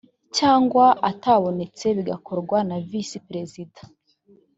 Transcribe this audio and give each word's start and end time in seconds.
cyangwa 0.37 0.85
atabonetse 1.09 1.85
bigakorwa 1.97 2.57
na 2.69 2.77
visi 2.89 3.17
perezida 3.27 3.79